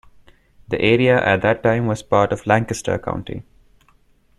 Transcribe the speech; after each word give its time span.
The 0.69 0.81
area 0.81 1.23
at 1.23 1.43
that 1.43 1.61
time 1.61 1.85
was 1.85 2.01
part 2.01 2.33
of 2.33 2.47
Lancaster 2.47 2.97
County. 2.97 3.43